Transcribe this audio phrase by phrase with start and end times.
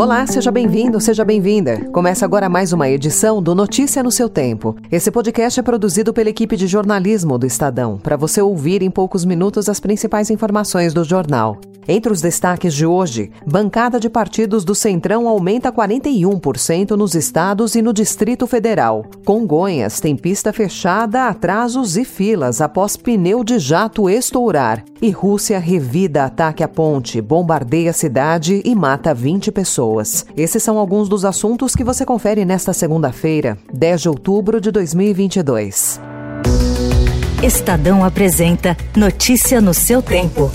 [0.00, 1.84] Olá, seja bem-vindo, seja bem-vinda.
[1.92, 4.74] Começa agora mais uma edição do Notícia no seu Tempo.
[4.90, 9.26] Esse podcast é produzido pela equipe de jornalismo do Estadão, para você ouvir em poucos
[9.26, 11.60] minutos as principais informações do jornal.
[11.86, 17.82] Entre os destaques de hoje, bancada de partidos do Centrão aumenta 41% nos estados e
[17.82, 19.04] no Distrito Federal.
[19.24, 24.84] Congonhas tem pista fechada, atrasos e filas após pneu de jato estourar.
[25.02, 29.89] E Rússia revida ataque à ponte, bombardeia a cidade e mata 20 pessoas.
[30.36, 36.00] Esses são alguns dos assuntos que você confere nesta segunda-feira, 10 de outubro de 2022.
[37.42, 40.50] Estadão apresenta Notícia no seu tempo.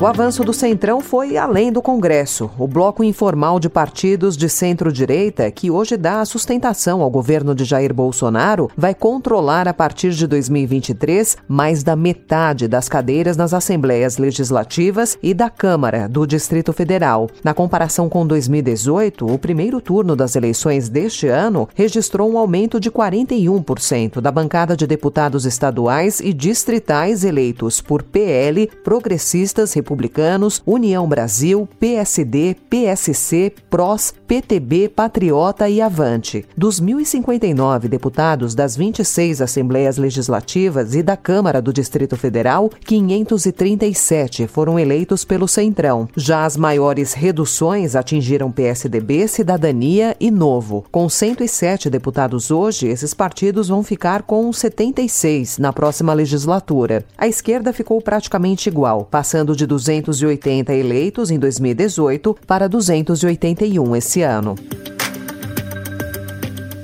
[0.00, 2.50] O avanço do Centrão foi além do Congresso.
[2.58, 7.64] O bloco informal de partidos de centro-direita, que hoje dá a sustentação ao governo de
[7.64, 14.18] Jair Bolsonaro, vai controlar a partir de 2023 mais da metade das cadeiras nas assembleias
[14.18, 17.30] legislativas e da Câmara do Distrito Federal.
[17.42, 22.90] Na comparação com 2018, o primeiro turno das eleições deste ano registrou um aumento de
[22.90, 31.06] 41% da bancada de deputados estaduais e distritais eleitos por PL, progressistas, republicanos Republicanos, União
[31.06, 36.44] Brasil, PSD, PSC, PROS, PTB, Patriota e Avante.
[36.56, 44.78] Dos 1.059 deputados das 26 Assembleias Legislativas e da Câmara do Distrito Federal, 537 foram
[44.78, 46.08] eleitos pelo Centrão.
[46.16, 50.84] Já as maiores reduções atingiram PSDB, Cidadania e Novo.
[50.90, 57.04] Com 107 deputados hoje, esses partidos vão ficar com 76 na próxima legislatura.
[57.16, 64.54] A esquerda ficou praticamente igual, passando de 280 eleitos em 2018 para 281 esse ano.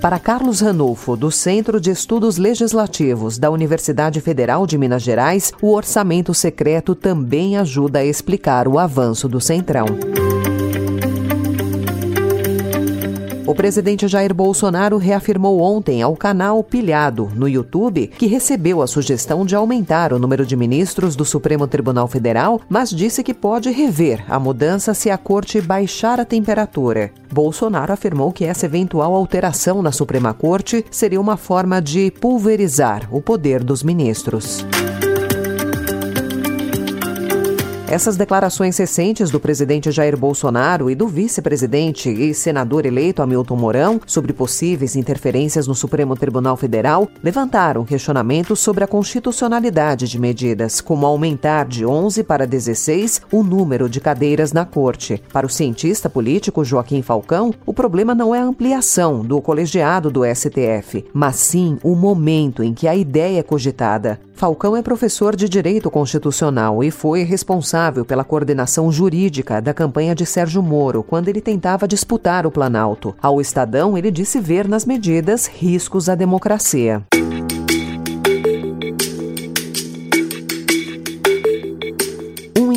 [0.01, 5.73] Para Carlos Ranulfo, do Centro de Estudos Legislativos da Universidade Federal de Minas Gerais, o
[5.73, 9.87] orçamento secreto também ajuda a explicar o avanço do Centrão.
[13.51, 19.45] O presidente Jair Bolsonaro reafirmou ontem ao canal Pilhado, no YouTube, que recebeu a sugestão
[19.45, 24.25] de aumentar o número de ministros do Supremo Tribunal Federal, mas disse que pode rever
[24.29, 27.11] a mudança se a corte baixar a temperatura.
[27.29, 33.21] Bolsonaro afirmou que essa eventual alteração na Suprema Corte seria uma forma de pulverizar o
[33.21, 34.65] poder dos ministros.
[37.91, 44.01] Essas declarações recentes do presidente Jair Bolsonaro e do vice-presidente e senador eleito Hamilton Mourão
[44.07, 51.05] sobre possíveis interferências no Supremo Tribunal Federal levantaram questionamentos sobre a constitucionalidade de medidas, como
[51.05, 55.21] aumentar de 11 para 16 o número de cadeiras na corte.
[55.33, 60.23] Para o cientista político Joaquim Falcão, o problema não é a ampliação do colegiado do
[60.25, 64.21] STF, mas sim o momento em que a ideia é cogitada.
[64.41, 70.25] Falcão é professor de Direito Constitucional e foi responsável pela coordenação jurídica da campanha de
[70.25, 73.15] Sérgio Moro quando ele tentava disputar o Planalto.
[73.21, 77.03] Ao Estadão, ele disse ver nas medidas riscos à democracia.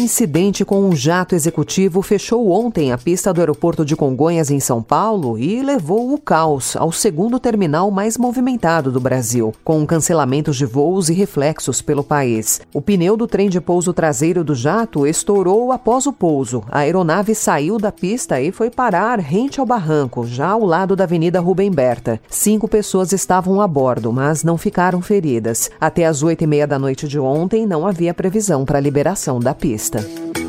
[0.03, 4.83] Incidente com um jato executivo fechou ontem a pista do aeroporto de Congonhas, em São
[4.83, 10.65] Paulo, e levou o caos ao segundo terminal mais movimentado do Brasil, com cancelamentos de
[10.65, 12.59] voos e reflexos pelo país.
[12.73, 16.63] O pneu do trem de pouso traseiro do jato estourou após o pouso.
[16.69, 21.05] A aeronave saiu da pista e foi parar rente ao barranco, já ao lado da
[21.05, 22.19] Avenida Rubem Berta.
[22.29, 25.71] Cinco pessoas estavam a bordo, mas não ficaram feridas.
[25.79, 29.39] Até às oito e meia da noite de ontem, não havia previsão para a liberação
[29.39, 29.92] da pista.
[29.93, 30.42] Paulista.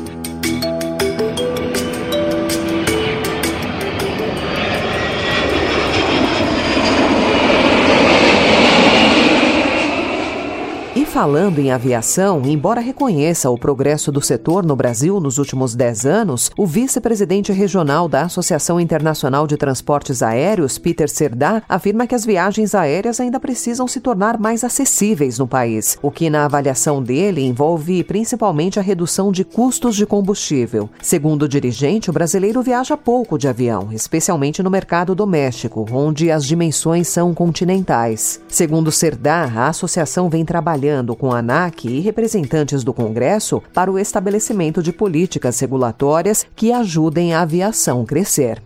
[11.15, 16.51] Falando em aviação, embora reconheça o progresso do setor no Brasil nos últimos 10 anos,
[16.57, 22.75] o vice-presidente regional da Associação Internacional de Transportes Aéreos, Peter Serdá, afirma que as viagens
[22.75, 28.03] aéreas ainda precisam se tornar mais acessíveis no país, o que, na avaliação dele, envolve
[28.03, 30.89] principalmente a redução de custos de combustível.
[31.01, 36.43] Segundo o dirigente, o brasileiro viaja pouco de avião, especialmente no mercado doméstico, onde as
[36.45, 38.41] dimensões são continentais.
[38.49, 43.99] Segundo Serdá, a associação vem trabalhando com a ANAC e representantes do Congresso para o
[43.99, 48.61] estabelecimento de políticas regulatórias que ajudem a aviação crescer.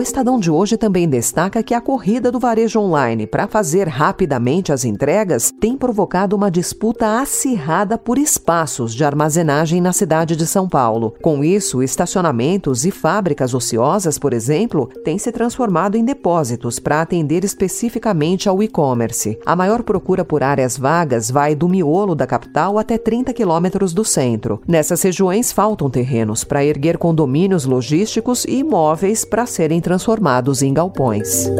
[0.00, 4.72] O Estadão de hoje também destaca que a corrida do varejo online para fazer rapidamente
[4.72, 10.66] as entregas tem provocado uma disputa acirrada por espaços de armazenagem na cidade de São
[10.66, 11.14] Paulo.
[11.20, 17.44] Com isso, estacionamentos e fábricas ociosas, por exemplo, têm se transformado em depósitos para atender
[17.44, 19.38] especificamente ao e-commerce.
[19.44, 24.02] A maior procura por áreas vagas vai do miolo da capital até 30 quilômetros do
[24.02, 24.62] centro.
[24.66, 31.50] Nessas regiões faltam terrenos para erguer condomínios logísticos e imóveis para serem transformados em galpões.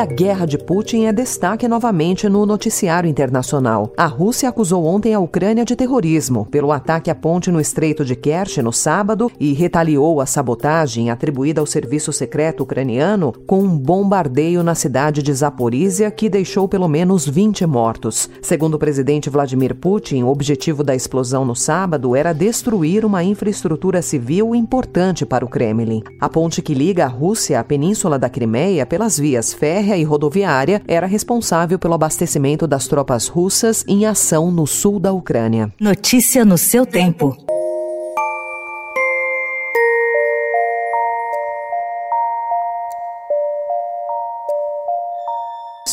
[0.00, 3.92] A guerra de Putin é destaque novamente no noticiário internacional.
[3.98, 8.16] A Rússia acusou ontem a Ucrânia de terrorismo pelo ataque à ponte no Estreito de
[8.16, 14.62] Kerch no sábado e retaliou a sabotagem atribuída ao serviço secreto ucraniano com um bombardeio
[14.62, 18.30] na cidade de Zaporizhia que deixou pelo menos 20 mortos.
[18.40, 24.00] Segundo o presidente Vladimir Putin, o objetivo da explosão no sábado era destruir uma infraestrutura
[24.00, 26.02] civil importante para o Kremlin.
[26.18, 30.04] A ponte que liga a Rússia à península da Crimeia pelas vias férreas férrea e
[30.04, 35.72] rodoviária era responsável pelo abastecimento das tropas russas em ação no sul da Ucrânia.
[35.80, 37.49] Notícia no seu tempo.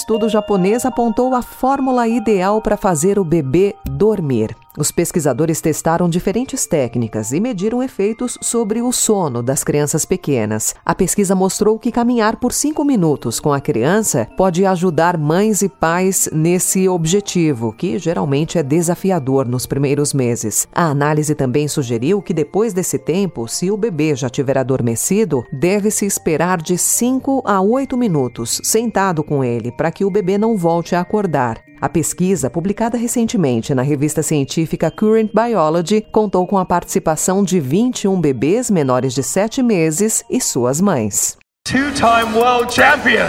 [0.07, 4.55] Estudo japonês apontou a fórmula ideal para fazer o bebê dormir.
[4.77, 10.75] Os pesquisadores testaram diferentes técnicas e mediram efeitos sobre o sono das crianças pequenas.
[10.85, 15.67] A pesquisa mostrou que caminhar por cinco minutos com a criança pode ajudar mães e
[15.67, 20.67] pais nesse objetivo, que geralmente é desafiador nos primeiros meses.
[20.71, 26.05] A análise também sugeriu que depois desse tempo, se o bebê já tiver adormecido, deve-se
[26.05, 30.95] esperar de 5 a 8 minutos sentado com ele para que o bebê não volte
[30.95, 31.57] a acordar.
[31.81, 38.21] A pesquisa, publicada recentemente na revista científica Current Biology, contou com a participação de 21
[38.21, 41.35] bebês menores de 7 meses e suas mães.
[41.63, 43.25] Two-time world champion.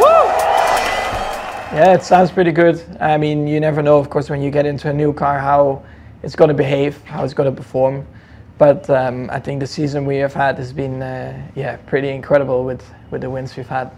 [0.00, 0.08] Woo!
[1.74, 2.82] Yeah, it sounds pretty good.
[2.98, 5.82] I mean, you never know, of course, when you get into a new car, how
[6.22, 8.06] it's going to behave, how it's going to perform.
[8.56, 12.64] But um, I think the season we have had has been, uh, yeah, pretty incredible
[12.64, 13.90] with with the wins we've had.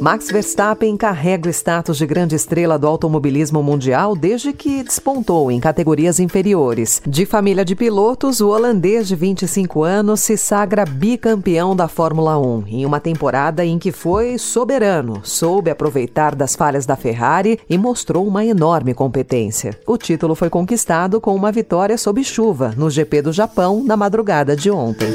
[0.00, 5.58] Max Verstappen carrega o status de grande estrela do automobilismo mundial desde que despontou em
[5.58, 7.00] categorias inferiores.
[7.06, 12.64] De família de pilotos, o holandês de 25 anos se sagra bicampeão da Fórmula 1
[12.68, 18.26] em uma temporada em que foi soberano, soube aproveitar das falhas da Ferrari e mostrou
[18.26, 19.78] uma enorme competência.
[19.86, 24.54] O título foi conquistado com uma vitória sob chuva no GP do Japão na madrugada
[24.54, 25.10] de ontem.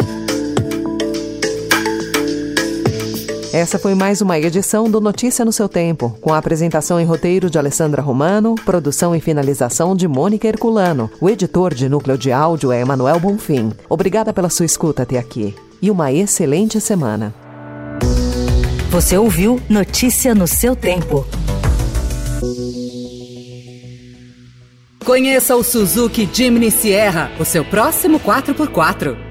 [3.53, 7.49] Essa foi mais uma edição do Notícia no seu Tempo, com a apresentação e roteiro
[7.49, 11.11] de Alessandra Romano, produção e finalização de Mônica Herculano.
[11.19, 13.73] O editor de núcleo de áudio é Emanuel Bonfim.
[13.89, 17.35] Obrigada pela sua escuta até aqui e uma excelente semana.
[18.89, 21.27] Você ouviu Notícia no seu Tempo.
[25.03, 29.30] Conheça o Suzuki Jimny Sierra, o seu próximo 4x4.